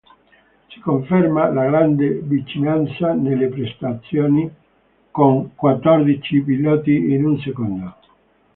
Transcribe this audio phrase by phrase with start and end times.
[0.69, 4.51] Si conferma la grande vicinanza nelle prestazioni,
[5.11, 7.95] con quattordici piloti in un secondo.